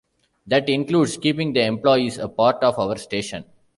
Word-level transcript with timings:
That 0.47 0.67
includes 0.67 1.15
keeping 1.15 1.53
the 1.53 1.61
employees 1.63 2.17
a 2.17 2.27
part 2.27 2.63
of 2.63 2.79
our 2.79 2.97
station. 2.97 3.45